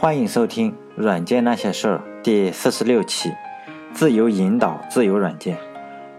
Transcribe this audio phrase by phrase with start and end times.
[0.00, 3.32] 欢迎收听《软件那些事儿》第四十六期：
[3.92, 5.58] 自由引导自由软件。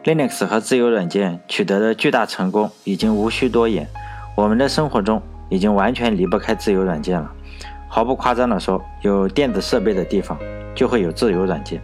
[0.04, 3.88] Linux 和自由软件取得的巨大成功已经无需多言，
[4.36, 7.32] 我们的生活中已经完全离不开自由软件了。
[7.88, 10.38] 毫不夸张地说，有电子设备的地方
[10.75, 11.82] 就会有自由软件。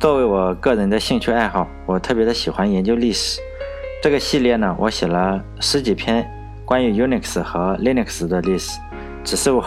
[0.00, 3.40] 作为我个人的兴趣爱好，我特别的喜欢研究历史。
[4.02, 6.28] 这个系列呢，我写了十几篇
[6.64, 8.80] 关于 Unix 和 Linux 的历史，
[9.22, 9.60] 只是我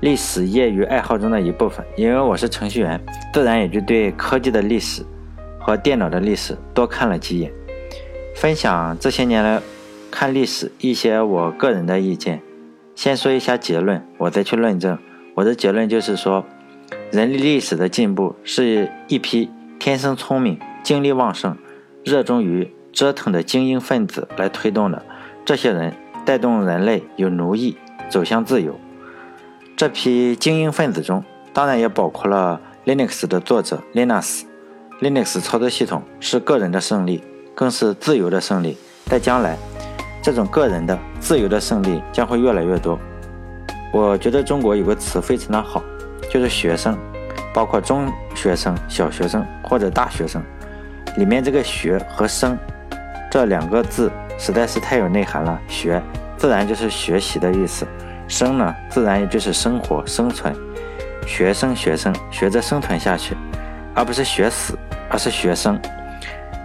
[0.00, 1.84] 历史业余爱好中的一部分。
[1.96, 3.00] 因为我是程序员，
[3.32, 5.04] 自然也就对科技的历史
[5.58, 7.52] 和电脑的历史多看了几眼。
[8.34, 9.60] 分享这些年来
[10.10, 12.42] 看历史一些我个人的意见。
[12.94, 14.98] 先说一下结论，我再去论证。
[15.34, 16.44] 我的结论就是说，
[17.10, 21.56] 人类历史的进步是一批天生聪明、精力旺盛、
[22.04, 22.72] 热衷于。
[22.92, 25.04] 折腾的精英分子来推动的，
[25.44, 25.92] 这些人
[26.24, 27.76] 带动人类由奴役
[28.08, 28.74] 走向自由。
[29.76, 34.44] 这批精英分子中，当然也包括了 Linux 的作者 Linus。
[35.02, 37.22] Linux 操作系统是个人的胜利，
[37.54, 38.78] 更是自由的胜利。
[39.04, 39.54] 在将来，
[40.22, 42.98] 这种个人的自由的胜利将会越来越多。
[43.92, 45.84] 我觉得中国有个词非常的好，
[46.32, 46.96] 就是学生，
[47.52, 50.42] 包括中学生、小学生或者大学生，
[51.18, 52.56] 里面这个学和生。
[53.30, 55.60] 这两个字实在是太有内涵了。
[55.68, 56.02] 学
[56.38, 57.86] 自然就是学习的意思，
[58.28, 60.54] 生呢自然也就是生活生存。
[61.26, 63.36] 学生学生学着生存下去，
[63.94, 64.78] 而不是学死，
[65.10, 65.80] 而是学生。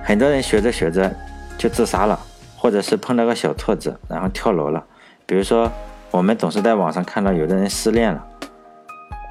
[0.03, 1.11] 很多人学着学着
[1.57, 2.19] 就自杀了，
[2.57, 4.83] 或者是碰到个小挫折然后跳楼了。
[5.25, 5.71] 比如说，
[6.11, 8.23] 我们总是在网上看到有的人失恋了，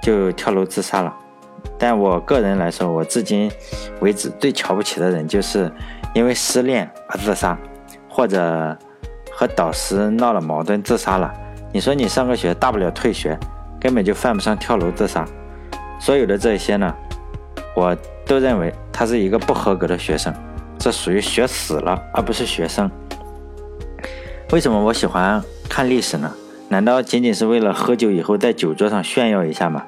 [0.03, 1.15] 就跳楼自杀了。
[1.79, 3.51] 但我个人来说，我至今
[4.01, 5.71] 为止最瞧不起的人就是。
[6.13, 7.57] 因为失恋而自杀，
[8.09, 8.77] 或者
[9.31, 11.33] 和导师闹了矛盾自杀了。
[11.73, 13.39] 你说你上个学，大不了退学，
[13.81, 15.25] 根本就犯不上跳楼自杀。
[16.01, 16.95] 所有的这些呢，
[17.77, 20.35] 我都认为他是一个不合格的学生，
[20.79, 22.91] 这属于学死了，而不是学生。
[24.53, 26.35] 为什么我喜欢看历史呢？
[26.69, 29.85] 难道仅仅是为了喝酒以后在酒桌上炫耀一下吗？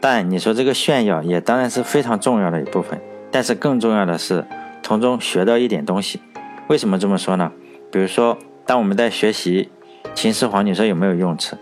[0.00, 3.00] 但你说这个炫耀也当然是非常重要的一部分，
[3.30, 4.44] 但是更重要的是。
[4.82, 6.20] 从中学到一点东西，
[6.66, 7.52] 为什么这么说呢？
[7.92, 9.70] 比如说，当我们在学习
[10.14, 11.56] 秦始皇，你说有没有用处？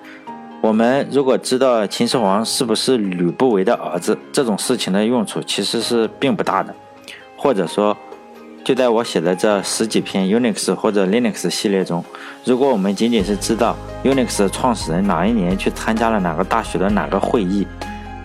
[0.61, 6.75] 我们如果知道秦始皇是不是吕不韦的儿子，这种事情的用处其实是并不大的。
[7.37, 7.97] 或者说，
[8.65, 12.05] 就在我写的这十几篇 Unix 或者 Linux 系列中，
[12.45, 17.65] 如果我们仅仅是知道 Unix 的创始人哪一年去参加了哪个大学的哪个会议，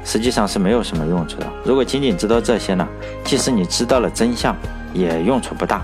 [0.04, 1.48] 实际上是没有什么用处的。
[1.64, 2.88] 如果仅仅知道这些呢，
[3.24, 4.56] 即使你知道了真相，
[4.92, 5.84] 也用处不大。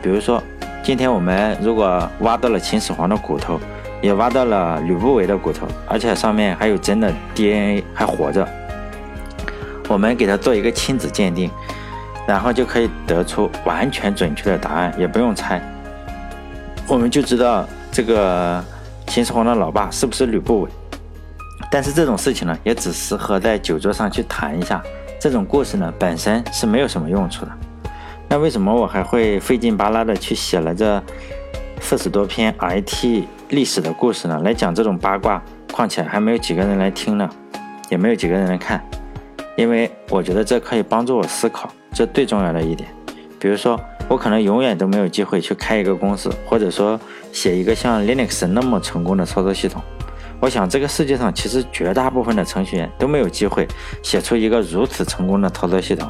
[0.00, 0.42] 比如说，
[0.82, 3.60] 今天我们如果挖到了秦始皇的骨头，
[4.00, 8.46] 也挖到了吕不韦的骨头，而且上面还有真的 DNA 还活着，
[9.88, 11.50] 我们给他做一个亲子鉴定，
[12.26, 15.60] 然后就可以得出完全准确的答案，也不用猜，
[16.88, 18.64] 我们就知道这个
[19.06, 20.70] 秦始皇的老爸是不是吕不韦。
[21.70, 24.82] 但是这种事情呢，也只适合在酒桌上去谈一下。
[25.20, 27.52] 这种故事呢，本身是没有什么用处的。
[28.26, 31.00] 那为什么我还会费劲巴拉的去写了这
[31.80, 34.40] 四十多篇 IT 历史的故事呢？
[34.44, 37.28] 来讲这种八卦，况且还没有几个人来听呢，
[37.88, 38.80] 也没有几个人来看，
[39.56, 42.88] 因为我觉得这可以帮助我思考，这最重要的一点。
[43.40, 43.78] 比如说，
[44.08, 46.98] 我可能永远都没有机会去开一个公司，或者说
[47.32, 49.82] 写一个像 Linux 那么成功的操作系统。
[50.38, 53.66] 我想，这个世界上其实绝大部分的程序员都没有机会
[54.00, 56.08] 写出一个如此成功的操作系统。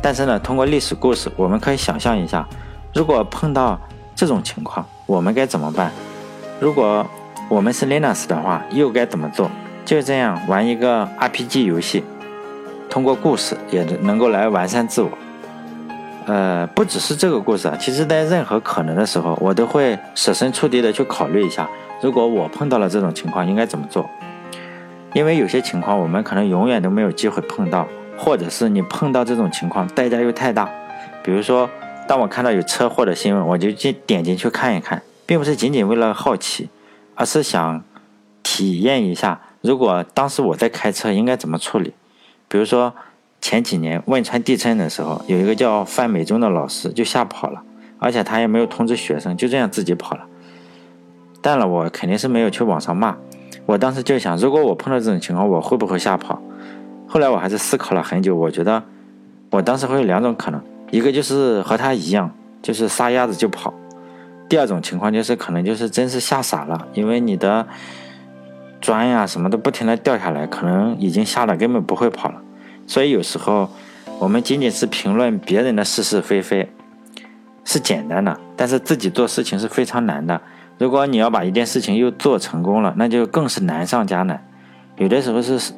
[0.00, 2.48] 但是呢，通过历史故事，我们可以想象一下，
[2.94, 3.80] 如果碰到
[4.14, 5.90] 这种情况，我们该怎么办？
[6.60, 7.06] 如果
[7.48, 9.50] 我们是 Linux 的话，又该怎么做？
[9.84, 12.04] 就这样玩一个 RPG 游戏，
[12.90, 15.10] 通过故事也能够来完善自我。
[16.26, 21.68] 呃，不只是这个故事啊，其实在任何可能的时候，我都会设身处地的去考虑一下，
[22.02, 24.08] 如果我碰到了这种情况，应该怎么做？
[25.14, 27.86] 因为有些情况我们可能永远都没有机会碰到。
[28.20, 30.68] 或者是你碰到这种情况，代价又太大。
[31.22, 31.70] 比如说，
[32.08, 36.70] 当我看到有车祸的新闻，我就进点进去看一看，并不是仅仅为了好奇，
[37.14, 37.84] 而是想
[38.42, 41.92] 体验一下，如果当时我在开车应该怎么处理。
[42.48, 42.94] 比如说
[43.38, 47.62] 前几年汶川地震的时候，有一个叫范美忠的老师就吓跑了，
[47.98, 50.24] 而且他也没有通知学生，就这样自己跑了。
[51.42, 53.14] 但了，我肯定是没有去网上骂。
[53.66, 56.40] 我当时就想，如果我碰到这种情况，我会不会吓跑？
[57.06, 58.82] 后来我还是思考了很久，我觉得
[59.50, 60.58] 我当时会有两种可能，
[60.90, 63.70] 一个就是和他一样，就是撒丫子就跑；
[64.48, 67.66] 第二种情况就是可能就是真是吓傻了，因为你的
[68.80, 72.40] 砖呀什么都不停的掉下来，可能已经吓得根本不会跑了。
[72.86, 73.68] 所以有时候
[74.18, 76.66] 我们仅仅是评论别人的是是非非
[77.64, 80.40] 是简单的，但是自己做事情是非常难的。
[80.78, 84.42] 如果你要把一件事情又做成功了，那就更是难上加难。
[84.96, 85.72] 有的时候是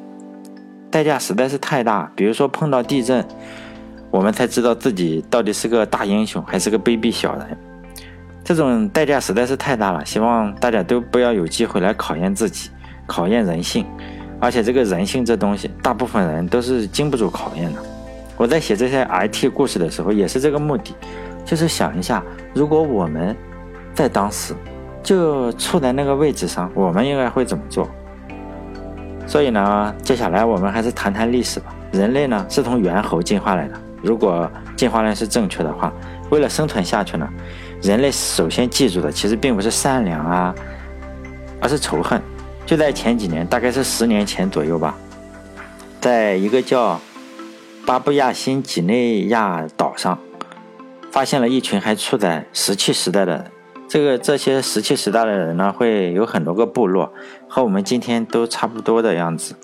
[0.89, 3.25] 代价实在是太大，比如说碰到地震，
[4.09, 7.57] 我们才知道自己到底是个大英雄还是个卑鄙小人。
[8.43, 12.69] 这种代价实在是太大了，希望大家都不要有机会来考验自己，
[13.05, 13.85] 考验人性。
[14.39, 17.79] 而且这个人性这东西，大部分人都是经不住考验的。
[18.35, 20.95] 我在写这些 IT 故事的时候，也是这个目的，
[21.45, 22.23] 就是想一下，
[22.53, 23.35] 如果我们
[23.93, 24.55] 在当时
[25.03, 27.87] 就处在那个位置上，我们应该会怎么做？
[29.27, 31.67] 所以呢，接下来我们还是谈谈历史吧。
[31.91, 35.93] 人类呢是从猿猴进化来的，如果进化论是正确的话，
[36.31, 37.29] 为了生存下去呢？
[37.81, 40.53] 人类首先记住的其实并不是善良啊，
[41.59, 42.21] 而是仇恨。
[42.63, 44.95] 就在前几年，大概是十年前左右吧，
[45.99, 47.01] 在一个叫
[47.85, 50.17] 巴布亚新几内亚岛上，
[51.11, 53.45] 发现了一群还处在石器时代的人。
[53.87, 57.11] 这个这些石器时代的人呢，会有很多个部落，
[57.49, 59.55] 和我们今天都差不多的样子。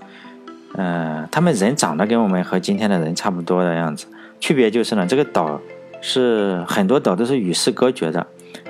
[0.74, 4.08] 嗯，他们人长得跟我们和今天的人差不多的样子，
[4.40, 5.62] 区别就是呢，这个岛。
[6.02, 8.26] 是很多岛都是与世隔绝的，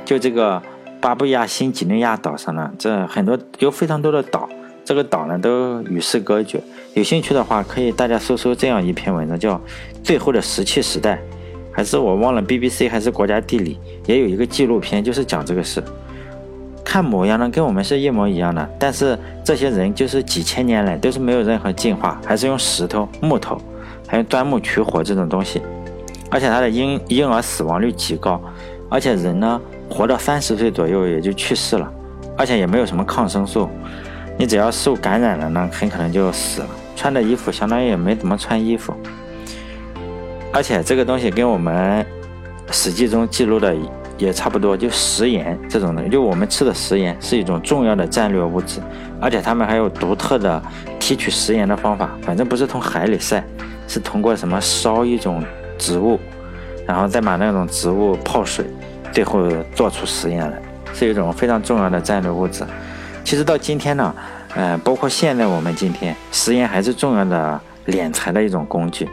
[0.06, 0.62] 就这个
[1.00, 4.48] 巴布亚新几内亚岛上呢，这很多有非常多的岛，
[4.84, 6.62] 这个岛呢都与世隔绝。
[6.94, 9.56] 有兴趣的话，可以大家搜搜这样一篇文章，叫
[10.04, 11.16] 《最后的石器时代》，
[11.72, 15.84] 还是我忘了 BBC 还是国家地理也有一个纪录片，就是讲这个事。
[16.84, 23.62] 看模样呢，跟我们是一模一样的，但是这些人就是几千年来都是没有任何进化，还是用石头、木头，
[24.08, 25.62] 还有钻木取火这种东西。
[26.30, 28.42] 而且他的婴婴儿死亡率极高，
[28.90, 31.90] 而且人呢活到三十岁左右也就去世了，
[32.38, 33.70] 而且也没有什么抗生素，
[34.38, 36.68] 你只要受感染了呢，很可能就死了。
[36.96, 38.94] 穿的衣服相当于也没怎么穿衣服，
[40.52, 42.06] 而且这个东西跟我们
[42.72, 43.74] 史记中记录的
[44.18, 48.82] 也差不多，就食盐这种的，就我们吃的食盐是一种重要的战略物质，
[49.22, 50.62] 而且他们还有独特的
[51.00, 53.42] 提取食盐的方法，反正不是从海里晒，
[53.88, 55.42] 是通过什么烧一种。
[55.78, 56.20] 植物，
[56.86, 58.66] 然后再把那种植物泡水，
[59.12, 60.58] 最后做出食盐来，
[60.94, 62.64] 是一种非常重要的战略物质。
[63.24, 64.16] 其实到今天呢，
[64.56, 69.08] 呃，包括现在我们今天，食盐还是重要的敛财的一种工具。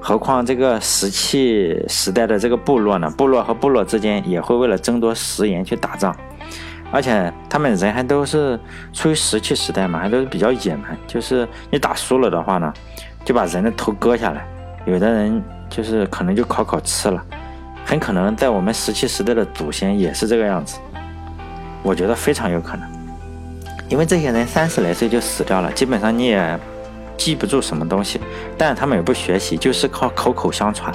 [0.00, 6.14] 何况这个石器时代的这个部落呢，部落和部落之间也会为了争夺食盐去打仗，
[6.92, 8.60] 而且他们人还都是
[8.92, 10.96] 处于石器时代嘛，还都是比较野蛮。
[11.06, 12.72] 就是你打输了的话呢，
[13.24, 14.46] 就把人的头割下来，
[14.84, 15.42] 有的人。
[15.74, 17.20] 就是可能就烤烤吃了，
[17.84, 20.78] 很可能在我们石器时代的祖先也是这个样子，
[21.82, 22.88] 我觉得非常有可能，
[23.88, 26.56] 因为这些人三十来岁就死掉了，基本上你也
[27.16, 28.20] 记不住什么东西，
[28.56, 30.94] 但是他们也不学习，就是靠口口相传。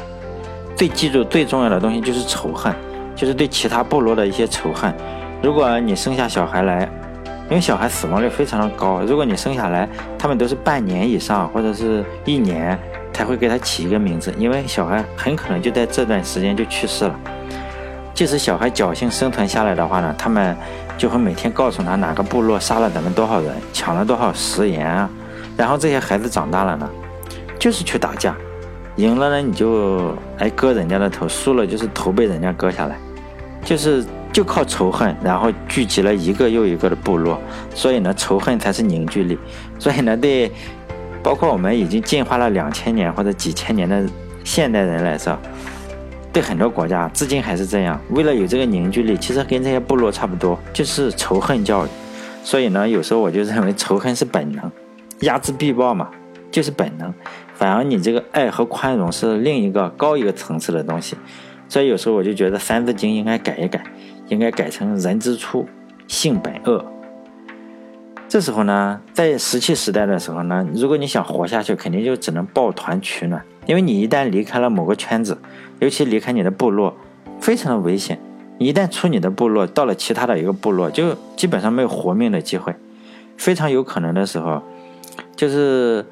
[0.78, 2.74] 最记住最重要的东西就是仇恨，
[3.18, 4.96] 就是对其他部落的一些仇恨。
[5.44, 6.90] 如果你生下小孩来，
[7.50, 12.80] 因为小孩死亡率非常的高，如果你生下来，他们都是半年以上或者是一年。
[13.20, 17.20] 才会给他起一个名字，因为小孩很可能就在这段时间就去世了。
[18.14, 20.56] 即使小孩侥幸生存下来的话呢，他们
[20.98, 25.10] 就会每天告诉他哪个部落杀了咱们多少人，抢了多少食盐啊。
[25.58, 26.90] 然后这些孩子长大了呢，
[27.60, 28.34] 就是去打架，
[28.96, 32.98] 赢了呢你就哎割人家的头，输了就是头被人家割下来，
[33.66, 37.38] 就是就靠仇恨，然后聚集了一个又一个的部落。
[37.76, 39.38] 所以呢，仇恨才是凝聚力。
[39.78, 40.50] 所以呢，对。
[41.22, 44.04] 包括我们已经进化了两千年或者几千年的
[44.44, 45.38] 现代人来说，
[46.32, 48.00] 对很多国家至今还是这样。
[48.12, 51.90] 为了有这个凝聚力，其实跟这些部落差不多，就是仇恨教育。
[52.44, 54.72] 所以呢，有时候我就认为仇恨是本能，
[55.20, 56.10] 睚眦必报嘛，
[56.50, 57.14] 就是本能。
[57.54, 61.18] 反而你这个爱和宽容是另一个高一个层次的东西。
[61.68, 63.84] 所以有时候我就觉得《三字经》应该改一改，
[64.30, 65.68] 应该改成“人之初，
[66.08, 66.84] 性本恶”。
[68.30, 75.36] 这时候呢，在石器时代的时候呢，如果你想活下去，肯定就只能抱团取暖，因为你一旦离开了某个圈子，
[75.80, 76.96] 尤其离开你的部落，
[77.42, 78.20] 非常的危险。
[78.60, 82.72] 你一旦出你的部落，到了其他的一个部落，就基本上没有活命的机会。
[83.36, 84.62] 非常有可能的时候，
[85.36, 86.06] 就是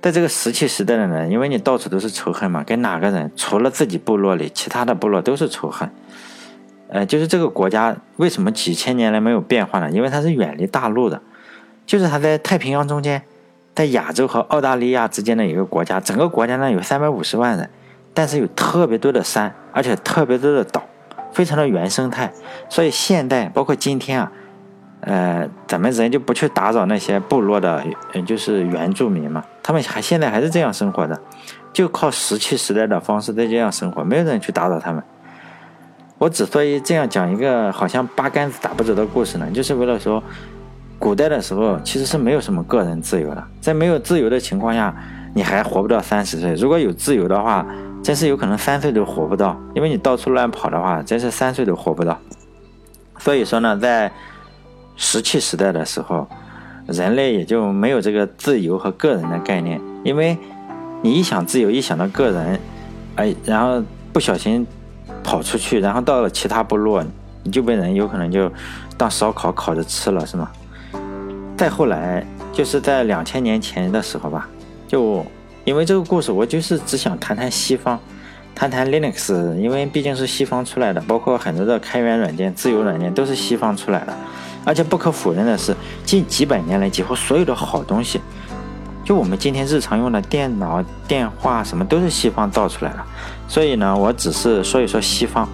[0.00, 5.90] 在这个石器时代的人，因为你到处都是仇恨嘛，跟哪个人除了自己部落里，其他的部落都是仇恨。
[6.88, 9.90] 呃，就是这个国家为什么几千年来没有变化呢？
[9.90, 11.20] 因为它是远离大陆的，
[11.86, 13.22] 就是它在太平洋中间，
[13.74, 15.98] 在亚洲和澳大利亚之间的一个国家。
[15.98, 17.68] 整个国家呢有三百五十万人，
[18.12, 20.84] 但是有特别多的山，而且特别多的岛，
[21.32, 22.32] 非常的原生态。
[22.68, 24.32] 所以现代包括今天啊，
[25.00, 27.82] 呃，咱们人就不去打扰那些部落的，
[28.26, 31.18] 就是原住民嘛，他们还现在还是这样生活的，
[31.72, 35.02] 就靠石器时代的方式在这样生活，没有人去打扰他们。
[36.24, 40.22] 我之所以这样讲一个好像八竿子打不着的故事呢，就是为了说，
[40.98, 44.96] 古代的时候其实是没有什么个人自由的，在没有自由的情况下，
[45.34, 46.54] 你还活不到三十岁。
[46.54, 47.66] 如果有自由的话，
[48.02, 52.18] 真是有可能三岁都活不到，因为你到处乱跑的话，真是三岁都活不到。
[53.18, 54.10] 所以说呢，在
[54.96, 56.26] 石器时代的时候，
[56.86, 60.38] 人类也就没有这个自由和个人的概念，因为
[61.02, 62.58] 你一想自由，一想到个人，
[63.16, 64.66] 哎，然后不小心
[65.24, 67.02] 跑出去，然后到了其他部落，
[67.42, 68.48] 你就被人有可能就
[68.96, 70.48] 当烧烤烤着吃了，是吗？
[71.56, 74.46] 再后来，就是在两千年前的时候吧，
[74.86, 75.24] 就
[75.64, 77.98] 因为这个故事，我就是只想谈谈西方，
[78.54, 84.14] 谈谈 Linux，因为毕竟是西方出来的，包括很多的开源软件、自由软件都是西方出来的。
[84.66, 88.20] 而且不可否认的是，近几百年来，几乎所有的好东西，
[89.04, 92.98] 就我们今天日常用的电脑、电话什么，都是西方造出来的。
[93.46, 95.46] 所以呢，我只是说一说西方。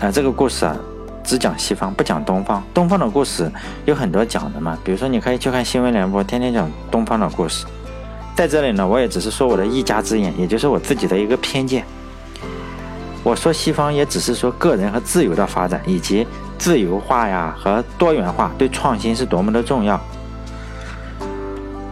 [0.00, 0.74] 呃，这个故事啊，
[1.22, 2.62] 只讲西方，不讲东方。
[2.72, 3.50] 东方的故事
[3.84, 7.66] 有很多讲的嘛，比如说你可以去看新闻联播，天天讲东方的故事。
[8.34, 11.84] 在这里呢，我也只是说我的一家之言，也就是我自己的一个偏见。
[13.24, 16.26] 我说西方也只是说个人和自由的发展，以及
[16.56, 20.00] 自由化呀和多元化对创新是多么的重要。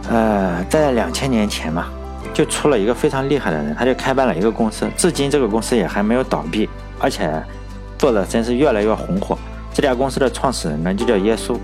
[0.09, 1.87] 呃，在两千年前嘛，
[2.33, 7.29] 就出了一个非常厉害的人，他就开办了一个公司，至今这个公司也还没有倒闭，而且
[7.97, 9.37] 做的真是越来越红火。
[9.73, 11.57] 这家公司的创始人呢就叫耶稣，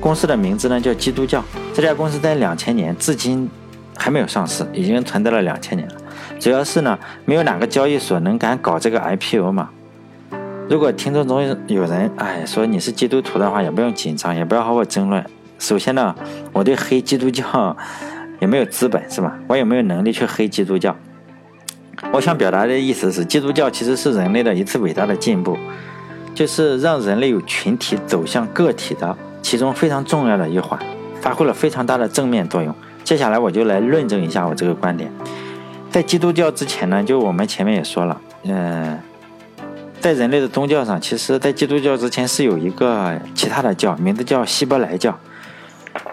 [0.00, 1.44] 公司的名字呢叫基督教。
[1.74, 3.48] 这家公司在两千年至今
[3.96, 5.94] 还没有上市，已经存在了两千年了。
[6.40, 9.68] 主要是呢，没有哪个交易所能敢搞这个 IPO 嘛。
[10.68, 15.24] 如果听众中有人哎说你是基督徒的话，也不用紧张，也不要和我争论。
[15.58, 16.14] 首先呢，
[16.52, 17.76] 我对黑基督教
[18.40, 19.38] 也没有资本，是吧？
[19.48, 20.96] 我也没有能力去黑基督教。
[22.12, 25.58] 我想表达的意思是，基督教其实是人类的一次伟大的进步，
[26.32, 30.78] 就是让人类由群体走向个体的其中非常重要的一环，
[31.20, 32.72] 发挥了非常大的正面作用。
[33.02, 35.10] 接下来我就来论证一下我这个观点。
[35.90, 39.00] 在基督教之前呢，就我们前面也说了，嗯，
[40.00, 45.18] 在人类的宗教上，其实，在基督教之前是有一个其他的教，名字叫希伯来教。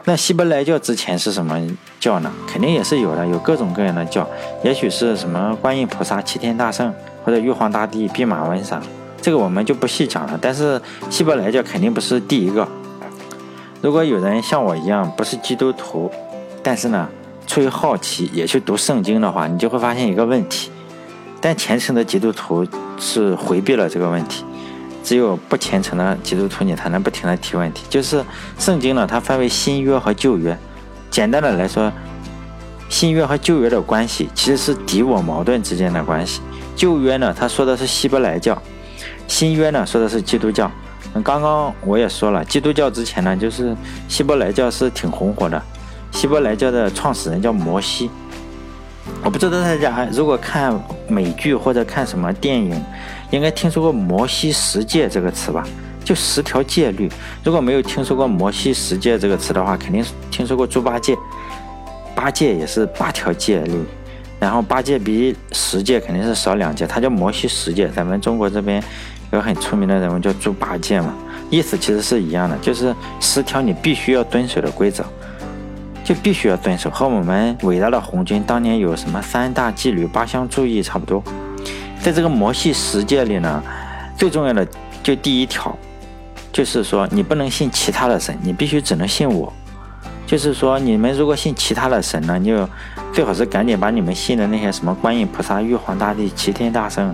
[0.05, 1.59] 那希伯来教之前是什么
[1.99, 2.31] 教呢？
[2.47, 4.27] 肯定也是有的，有各种各样的教，
[4.63, 6.93] 也许是什么观音菩萨、齐天大圣，
[7.23, 8.81] 或者玉皇大帝、弼马温啥，
[9.21, 10.39] 这个我们就不细讲了。
[10.41, 12.67] 但是希伯来教肯定不是第一个。
[13.81, 16.11] 如果有人像我一样不是基督徒，
[16.63, 17.09] 但是呢？
[17.47, 20.71] 出于好奇也去读圣经的话，你就会发现一个问题，
[21.39, 22.65] 但虔诚的基督徒
[22.97, 24.43] 是回避了这个问题，
[25.05, 27.85] 只有不虔诚的基督徒你才能不停的提问题。
[27.87, 28.25] 就是
[28.57, 30.57] 圣经呢，它分为新约和旧约，
[31.11, 31.91] 简单的来说，
[32.89, 36.41] 新约和旧约的关系其实是敌我矛盾之间的关系。
[36.75, 38.59] 旧约呢，它说的是希伯来教，
[39.27, 40.69] 新约呢说的是基督教。
[41.23, 43.75] 刚刚我也说了，基督教之前呢，就是
[44.09, 45.61] 希伯来教是挺红火的。
[46.11, 48.09] 希伯来教的创始人叫摩西，
[49.23, 52.83] 我不知道大家如果看美剧或者看什么电影，
[53.31, 55.63] 应该听说过摩西十诫这个词吧？
[56.03, 57.09] 就十条戒律。
[57.43, 61.15] 如果没有听说过摩西十诫这个词的话，肯定听说过猪八戒。
[62.15, 63.83] 八戒也是八条戒律，
[64.39, 67.89] 然后八戒比十戒肯定是少两戒，它叫摩西十戒。
[67.89, 68.81] 咱们中国这边
[69.31, 71.13] 有很出名的人物叫猪八戒嘛，
[71.49, 75.03] 意思其实是一样的，就是十条你必须要遵守的规则。
[76.05, 81.23] 就必须要遵守，和我们伟大的红军当年有什么三大纪律八项注意差不多。
[82.05, 83.63] 在这个摩西世界里呢，
[84.15, 84.67] 最重要的
[85.01, 85.75] 就第一条，
[86.53, 89.51] 就是说你不能信其他的神，你必须只能信我。
[90.27, 92.69] 就是说你们如果信其他的神呢，你就
[93.11, 97.11] 最好是赶紧把你们信的那些什么观音菩萨、玉皇大帝、齐天大圣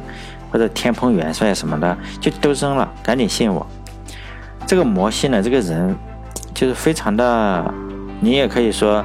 [0.51, 3.65] 或者天蓬元帅什么的，就都扔了，赶紧信我。
[4.67, 5.95] 这个摩西呢，这个人
[6.53, 7.73] 就是非常的。
[8.19, 9.01] 你也可以说，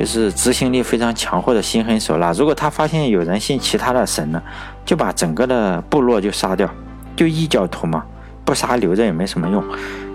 [0.00, 2.32] 就是执行力非常强或者心狠手辣。
[2.32, 4.42] 如果他发现有人信其他的神呢，
[4.82, 6.66] 就把整个的部落就杀掉，
[7.14, 8.02] 就异教徒嘛，
[8.42, 9.62] 不杀留着也没什么用。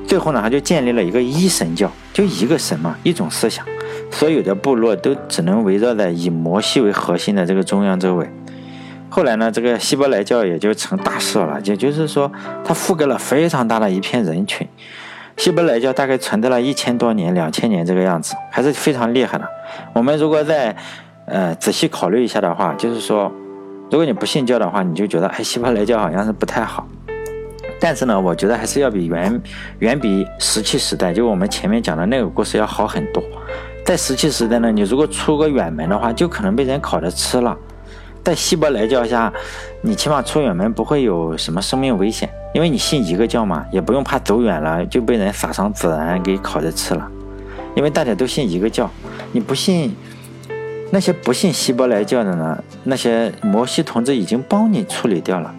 [0.08, 3.64] 最后呢，他就建立了一个一神教，就一个神嘛，一种思想，
[4.10, 8.28] 所有的部落都只能围绕在以摩西为核心的这个中央周围。
[9.08, 12.32] 后来呢，这个希伯来教也就成大事了，也就是说，
[12.64, 14.68] 它覆盖了非常大的一片人群。
[15.38, 19.48] 希伯来教大概存在了一千多年、两千年这个样子，还是非常厉害的。
[19.94, 20.76] 我们如果再
[21.26, 23.32] 呃仔细考虑一下的话，就是说，
[23.92, 26.88] 如果你不信教的话，你就觉得哎，希伯来教好像是不太好。
[27.80, 29.42] 但是呢，我觉得还是要比远
[29.80, 33.22] 远比石器时代，就我们前面讲的那个故事要好很多。
[33.84, 37.56] 在石器时代呢，你如果出个远门的话，就可能被人烤着吃了。
[38.26, 39.32] 在希伯来教下，
[39.82, 47.08] 你起码出远门不会有什么生命危险，因为你信一个教嘛，也不用怕走远了就被人撒上孜然给烤着吃了。
[47.76, 48.90] 因为大家都信一个教，
[49.32, 49.96] 你不信，
[50.90, 55.54] 那些不信希伯来教的呢，那些摩西同志已经帮你处理掉了。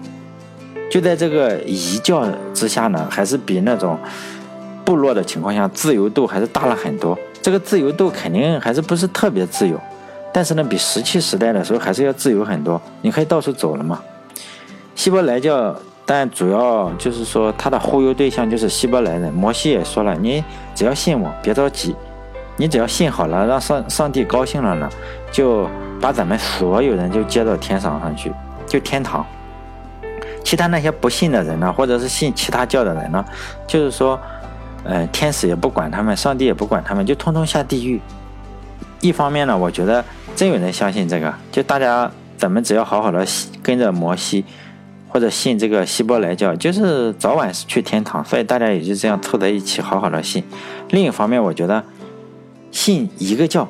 [0.91, 3.97] 就在这个一教之下呢，还是比那种
[4.85, 7.17] 部落的情况下自由度还是大了很多。
[7.41, 9.81] 这个自由度肯定还是不是特别自由，
[10.37, 12.78] 但是呢，比石器时代的时候还是要自由很多。
[13.00, 13.99] 你可以到处走了嘛。
[14.95, 15.75] 希伯来教，
[16.05, 19.33] 但主要就是说他的忽悠对象就是希伯来人。
[19.33, 21.97] 摩西也说了，你只要信我，别着急，
[22.59, 24.87] 你只要信好了，让上上帝高兴了呢，
[25.33, 25.66] 就
[26.02, 28.31] 把咱们所有人就接到天上上去，
[28.66, 29.25] 就天堂。
[30.45, 33.25] 其他那些不信的人呢，或者是信其他教的人呢，
[33.66, 34.21] 就是说。
[34.88, 38.00] 嗯，天使也不管他们，上帝也不管他们，就通通下地狱。
[39.00, 40.05] 一方面呢，我觉得
[40.37, 43.26] 真有人相信这个，就大家咱们只要好好的
[43.62, 44.45] 跟着摩西，
[45.09, 48.23] 或者信这个希伯来教，就是早晚是去天堂。
[48.23, 50.45] 所以大家也就这样凑在一起，好好的信。
[50.90, 51.83] 另一方面，我觉得
[52.71, 53.66] 信一个教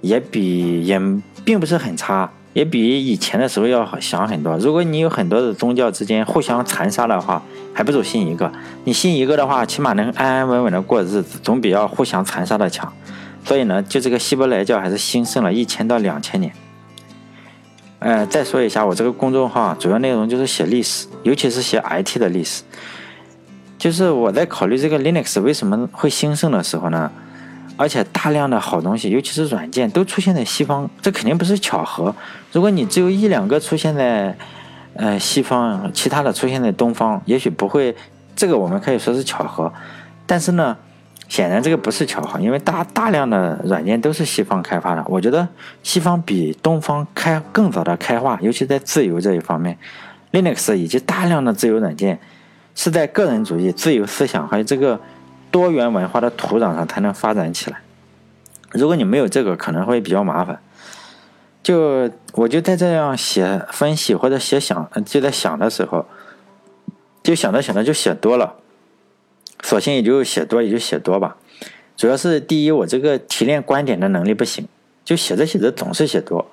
[0.00, 0.96] 也比也
[1.44, 2.30] 并不是很差。
[2.52, 4.56] 也比以前的时候要想很多。
[4.56, 7.42] 如果你有很多的宗教之间互相残杀的话，
[7.74, 8.50] 还不如信一个。
[8.84, 12.90] 你信一个的话，起码能安安稳稳的过日子，总比要互相残杀的强。
[13.46, 16.52] 所以呢，就这个希伯来教还是兴盛了一千到两千年。
[18.00, 22.64] 呃，再说一下，我这个公众号主要内容就是写历史，尤其是写 IT 的历史。
[23.78, 27.08] 就是我在考虑这个 Linux 为什么会兴盛的时候呢？
[27.76, 32.12] 而且大量的好东西，尤其是软件，都出现在西方，这肯定不是巧合。
[32.50, 34.36] 如果你只有一两个出现在，
[34.94, 37.94] 呃，西方，其他的出现在东方，也许不会，
[38.34, 39.72] 这个我们可以说是巧合。
[40.26, 40.76] 但是呢，
[41.28, 45.04] 显然这个不是巧合，因为大大量的软件都是西方开发的。
[45.08, 45.46] 我觉得
[45.82, 49.78] 西方比东方开更早的开化，尤其在自由这一方面
[50.32, 52.20] ，Linux 以及大量的自由软件，
[52.74, 55.00] 是在个人主义、自由思想还有这个。
[55.48, 57.78] 多元文化的土壤上才能发展起来。
[58.72, 60.58] 如果你没有这个，可能会比较麻烦。
[61.62, 66.04] 就我就在这样写分析或者写想，就在想的时候，
[67.22, 68.56] 就想着想着就写多了，
[69.62, 71.36] 索性也就写多也就写多吧。
[71.96, 74.68] 主要是第一，我这个提炼观点的能力不行，
[75.04, 76.44] 就写着写着总是写多。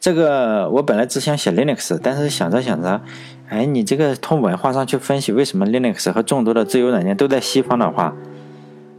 [0.00, 3.00] 这个我本来只想写 Linux，但是想着想着，
[3.48, 8.14] 哎，你这个从文化上去分析，为什么 Linux 和众多的自由软件都在西方的话，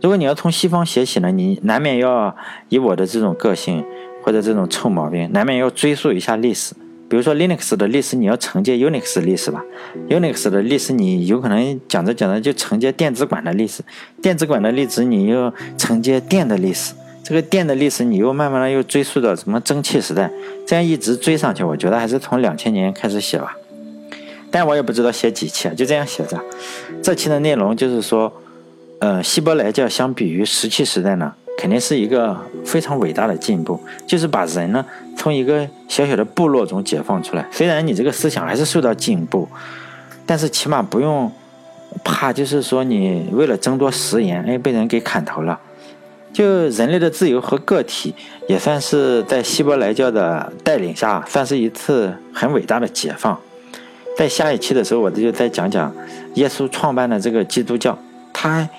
[0.02, 2.36] 如果你要从西方写起呢，你难免要
[2.68, 3.86] 以我的这种个性
[4.22, 6.76] 或者这种臭毛病，难免要追溯一下历史。
[7.10, 9.64] 比如说 Linux 的历史，你要承接 Unix 历史吧
[10.10, 13.82] ；Unix 的历史，你有可能讲着讲着就承接电子管的历史；
[14.22, 16.94] 电子管的历史，你又承接电的历史。
[17.24, 20.32] 这个电的历史，你又慢慢的又追溯到什么蒸汽时代，
[20.66, 23.56] 这样一直追上去，我觉得还是从两千年开始写吧。
[24.52, 26.40] 但我也不知道写几期啊，就这样写着。
[27.04, 28.32] 这期的内容就是说，
[29.00, 34.86] 呃，希伯来教相比于石器时代呢，肯定是一个非常伟大的进步，就是把人呢
[35.18, 37.46] 从一个小小的部落中解放出来。
[37.52, 39.46] 虽然你这个思想还是受到进步，
[40.26, 41.30] 但是起码不用
[42.02, 45.60] 怕，就是说你为了争夺食盐，哎，被人给砍头了。
[46.32, 48.16] 就人类的自由和个体，
[48.48, 53.38] 也算是在希伯来教的带领下，算是一次很伟大的解放。
[54.16, 55.94] 在下一期的时候，我就再讲讲
[56.36, 57.98] 耶稣创办的这个基督教，
[58.32, 58.70] 他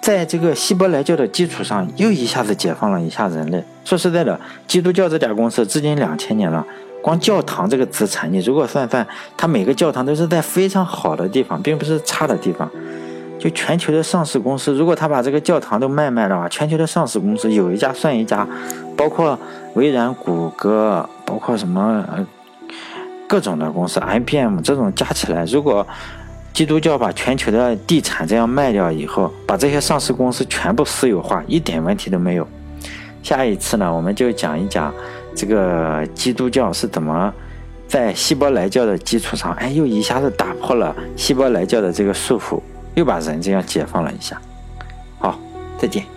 [0.00, 3.62] 在这个希伯来教的基础上，又一下子解放了一下人类。
[3.84, 6.64] 说实在的，基督教这家公司至今两千年了，
[7.02, 12.70] 光教堂这个资产，你如果算算，它每个教堂都是在非常好的地方，并不是差的地方。
[13.38, 18.48] 就全球的上市公司，如果他把这个教堂都卖卖的话，全球的上市公司有一家算一家，
[18.96, 19.38] 包括
[19.74, 22.02] 微软、谷歌，包括什么
[23.28, 25.86] 各种的公司，IBM 这种加起来，如果
[26.56, 32.48] 基督教把全球的地产这样卖掉以后，把这些上市公司全部私有化，一点问题都没有。
[33.22, 34.90] 下一次呢，我们就讲一讲
[35.34, 37.30] 这个基督教是怎么
[37.86, 42.58] 在希伯来教的基础上，哎，又一下子打破了希伯来教的这个束缚。
[42.94, 44.40] 又把人这样解放了一下，
[45.18, 45.38] 好，
[45.76, 46.15] 再见。